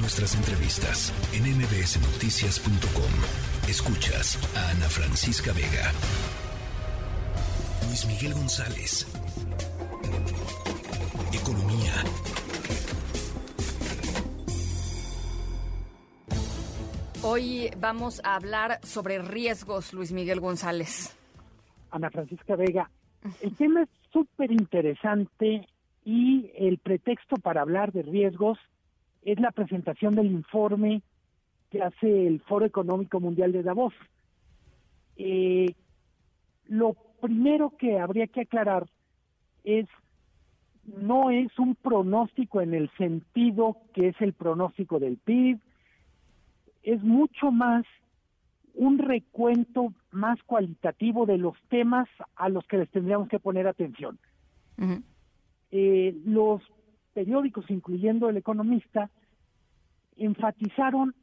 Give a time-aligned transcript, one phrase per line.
[0.00, 3.68] Nuestras entrevistas en mbsnoticias.com.
[3.68, 5.90] Escuchas a Ana Francisca Vega.
[7.86, 9.06] Luis Miguel González.
[11.32, 11.92] Economía.
[17.24, 21.16] Hoy vamos a hablar sobre riesgos, Luis Miguel González.
[21.90, 22.88] Ana Francisca Vega,
[23.40, 25.66] el tema es súper interesante
[26.04, 28.58] y el pretexto para hablar de riesgos
[29.32, 31.02] es la presentación del informe
[31.70, 33.92] que hace el Foro Económico Mundial de Davos.
[35.16, 35.74] Eh,
[36.66, 38.88] lo primero que habría que aclarar
[39.64, 39.86] es
[40.84, 45.58] no es un pronóstico en el sentido que es el pronóstico del PIB,
[46.82, 47.84] es mucho más
[48.72, 54.18] un recuento más cualitativo de los temas a los que les tendríamos que poner atención.
[55.70, 56.62] eh, los
[57.18, 59.10] periódicos, incluyendo El Economista,
[60.16, 61.16] enfatizaron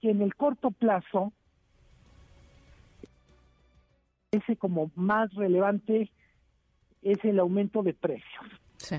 [0.00, 1.30] que en el corto plazo
[4.30, 6.10] ese como más relevante
[7.02, 8.46] es el aumento de precios.
[8.78, 8.96] Sí.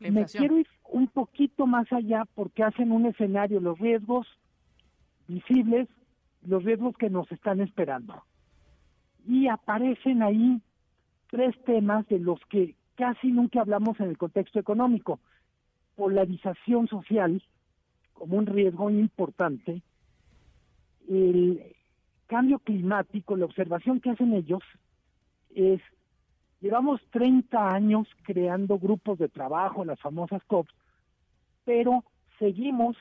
[0.00, 4.26] Me quiero ir un poquito más allá porque hacen un escenario, los riesgos
[5.28, 5.90] visibles,
[6.40, 8.24] los riesgos que nos están esperando.
[9.28, 10.62] Y aparecen ahí
[11.28, 15.20] tres temas de los que casi nunca hablamos en el contexto económico.
[15.96, 17.42] Polarización social
[18.12, 19.82] como un riesgo importante,
[21.08, 21.74] el
[22.26, 24.62] cambio climático, la observación que hacen ellos
[25.54, 25.80] es,
[26.60, 30.72] llevamos 30 años creando grupos de trabajo, las famosas COPs,
[31.64, 32.04] pero
[32.38, 32.96] seguimos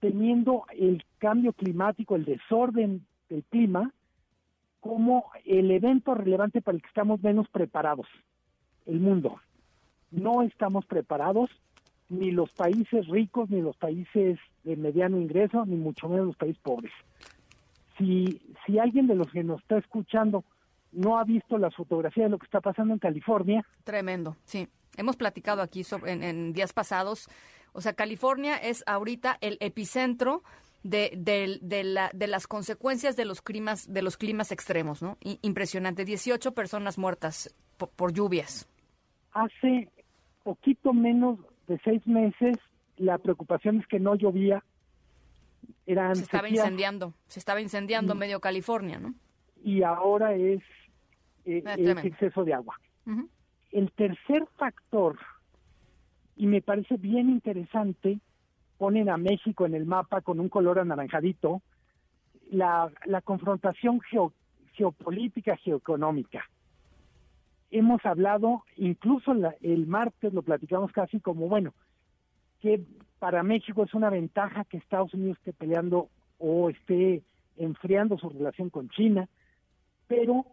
[0.00, 3.92] teniendo el cambio climático, el desorden del clima,
[4.80, 8.06] como el evento relevante para el que estamos menos preparados,
[8.86, 9.40] el mundo.
[10.10, 11.50] No estamos preparados,
[12.08, 16.60] ni los países ricos, ni los países de mediano ingreso, ni mucho menos los países
[16.62, 16.92] pobres.
[17.98, 20.44] Si, si alguien de los que nos está escuchando
[20.92, 23.64] no ha visto las fotografías de lo que está pasando en California.
[23.84, 24.68] Tremendo, sí.
[24.96, 27.28] Hemos platicado aquí sobre, en, en días pasados.
[27.72, 30.42] O sea, California es ahorita el epicentro
[30.82, 35.18] de, de, de, la, de las consecuencias de los climas, de los climas extremos, ¿no?
[35.42, 36.04] impresionante.
[36.04, 38.68] 18 personas muertas por, por, lluvias.
[39.32, 39.88] Hace
[40.48, 42.56] poquito menos de seis meses,
[42.96, 44.64] la preocupación es que no llovía.
[45.86, 48.18] Eran se estaba incendiando, se estaba incendiando Mm.
[48.18, 49.14] medio California, ¿no?
[49.62, 50.62] y ahora es,
[51.44, 52.76] eh, es exceso de agua.
[53.72, 55.18] El tercer factor,
[56.36, 58.20] y me parece bien interesante,
[58.78, 61.60] ponen a México en el mapa con un color anaranjadito,
[62.50, 64.32] la, la confrontación geo-
[64.72, 66.48] geopolítica, geoeconómica.
[67.70, 71.74] Hemos hablado, incluso la- el martes lo platicamos casi como, bueno,
[72.60, 72.82] que
[73.18, 76.08] para México es una ventaja que Estados Unidos esté peleando
[76.38, 77.22] o esté
[77.56, 79.28] enfriando su relación con China,
[80.06, 80.46] pero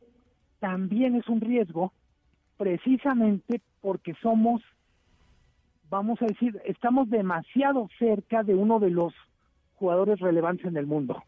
[0.59, 1.93] también es un riesgo
[2.57, 4.61] precisamente porque somos,
[5.89, 9.13] vamos a decir, estamos demasiado cerca de uno de los
[9.75, 11.23] jugadores relevantes en el mundo.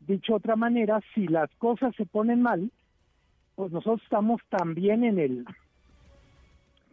[0.00, 2.70] Dicho de otra manera, si las cosas se ponen mal,
[3.60, 5.44] pues nosotros estamos también en el,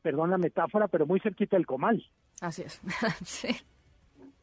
[0.01, 2.05] perdón la metáfora, pero muy cerquita del comal.
[2.41, 2.81] Así es.
[3.23, 3.55] sí.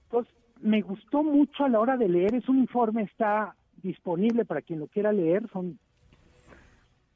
[0.05, 4.63] Entonces, me gustó mucho a la hora de leer, es un informe, está disponible para
[4.63, 5.79] quien lo quiera leer, son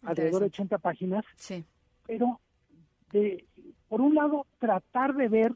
[0.03, 0.75] alrededor de Interesante.
[0.75, 1.65] 80 páginas, Sí.
[2.07, 2.39] pero
[3.11, 3.47] de,
[3.89, 5.55] por un lado, tratar de ver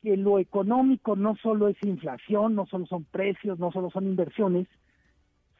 [0.00, 4.68] que lo económico no solo es inflación, no solo son precios, no solo son inversiones,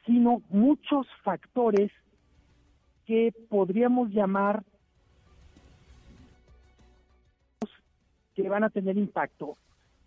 [0.07, 1.91] sino muchos factores
[3.11, 4.63] que podríamos llamar
[8.37, 9.57] que van a tener impacto.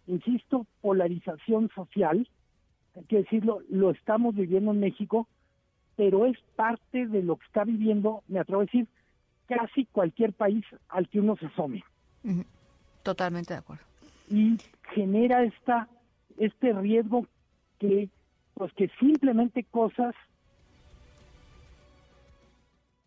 [0.08, 2.25] Insisto, polarización social,
[2.96, 5.28] hay que decirlo, lo estamos viviendo en México,
[5.97, 8.88] pero es parte de lo que está viviendo, me atrevo a decir,
[9.47, 11.84] casi cualquier país al que uno se asome.
[13.03, 13.84] Totalmente de acuerdo.
[14.30, 14.56] Y
[14.94, 15.89] genera esta
[16.38, 17.27] este riesgo
[17.80, 18.07] que
[18.54, 20.16] pues que simplemente cosas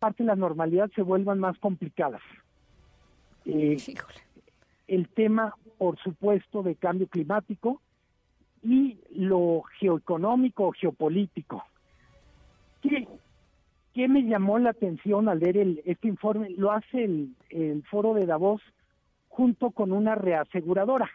[0.07, 2.23] parte de la normalidad se vuelvan más complicadas.
[3.45, 3.77] Eh,
[4.87, 7.83] el tema, por supuesto, de cambio climático
[8.63, 11.65] y lo geoeconómico o geopolítico.
[12.83, 13.09] ¿Qué,
[13.95, 16.51] qué me llamó la atención al leer el, este informe?
[16.51, 18.63] Lo hace el, el foro de Davos
[19.27, 21.11] junto con una reaseguradora.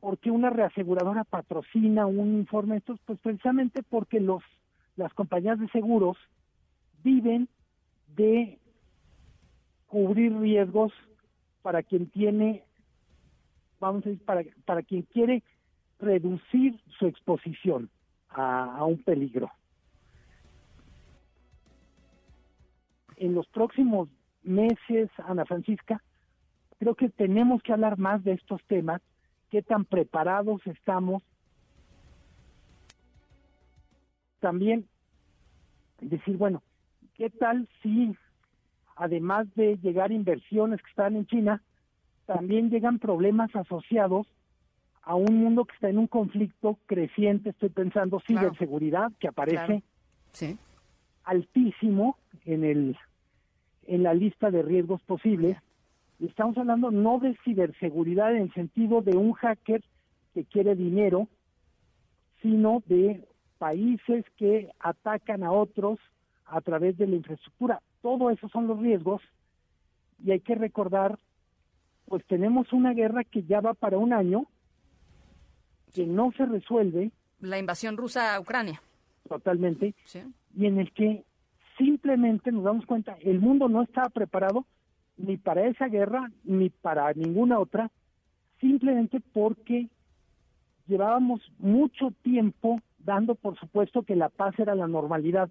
[0.00, 2.98] porque una reaseguradora patrocina un informe de estos?
[3.04, 4.42] Pues precisamente porque los
[4.96, 6.16] las compañías de seguros
[7.02, 7.48] viven
[8.16, 8.58] de
[9.86, 10.92] cubrir riesgos
[11.62, 12.64] para quien tiene
[13.82, 15.42] vamos a decir, para, para quien quiere
[15.98, 17.90] reducir su exposición
[18.30, 19.50] a, un peligro.
[23.16, 24.08] En los próximos
[24.42, 26.02] meses, Ana Francisca,
[26.78, 29.02] creo que tenemos que hablar más de estos temas,
[29.50, 31.22] qué tan preparados estamos.
[34.40, 34.88] También
[36.00, 36.62] decir, bueno,
[37.16, 38.14] ¿qué tal si,
[38.96, 41.62] además de llegar inversiones que están en China,
[42.26, 44.26] también llegan problemas asociados
[45.02, 49.82] a un mundo que está en un conflicto creciente, estoy pensando ciberseguridad, que aparece
[51.24, 52.96] altísimo en el
[53.84, 55.56] en la lista de riesgos posibles.
[56.20, 59.82] Y estamos hablando no de ciberseguridad en el sentido de un hacker
[60.34, 61.28] que quiere dinero,
[62.40, 63.24] sino de
[63.58, 65.98] países que atacan a otros
[66.46, 67.80] a través de la infraestructura.
[68.00, 69.22] Todo esos son los riesgos
[70.24, 71.18] y hay que recordar,
[72.06, 74.46] pues tenemos una guerra que ya va para un año,
[75.94, 77.10] que no se resuelve.
[77.40, 78.80] La invasión rusa a Ucrania.
[79.28, 79.94] Totalmente.
[80.54, 81.24] Y en el que
[81.78, 84.66] simplemente nos damos cuenta, el mundo no estaba preparado
[85.16, 87.90] ni para esa guerra, ni para ninguna otra,
[88.60, 89.88] simplemente porque
[90.86, 95.50] llevábamos mucho tiempo dando por supuesto que la paz era la normalidad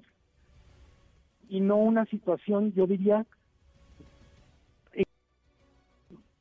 [1.52, 3.26] y no una situación, yo diría,
[4.94, 5.04] eh,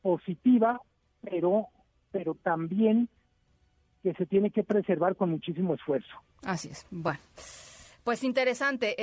[0.02, 0.80] positiva,
[1.20, 1.66] pero,
[2.12, 3.08] pero también
[4.04, 6.14] que se tiene que preservar con muchísimo esfuerzo.
[6.44, 6.86] Así es.
[6.92, 7.18] Bueno.
[8.04, 8.96] Pues interesante.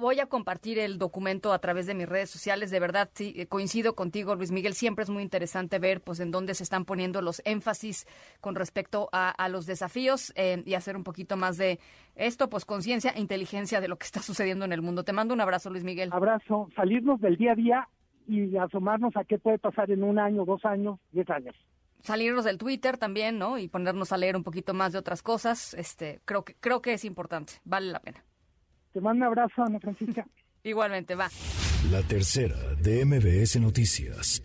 [0.00, 2.70] voy a compartir el documento a través de mis redes sociales.
[2.70, 4.74] De verdad, sí, eh, coincido contigo, Luis Miguel.
[4.74, 8.06] Siempre es muy interesante ver pues en dónde se están poniendo los énfasis
[8.40, 11.78] con respecto a, los desafíos eh, y hacer un poquito más de
[12.16, 15.04] esto, pues conciencia e inteligencia de lo que está sucediendo en el mundo.
[15.04, 16.10] Te mando un abrazo, Luis Miguel.
[16.12, 16.68] Abrazo.
[16.74, 17.88] Salirnos del día a día
[18.26, 21.54] y asomarnos a qué puede pasar en un año, dos años, diez años
[22.02, 23.58] salirnos del Twitter también, ¿no?
[23.58, 26.92] Y ponernos a leer un poquito más de otras cosas, este, creo que creo que
[26.92, 28.24] es importante, vale la pena.
[28.92, 30.26] Te mando un abrazo, Ana Francisca.
[30.62, 31.28] Igualmente, va.
[31.90, 34.42] La tercera de MBS Noticias.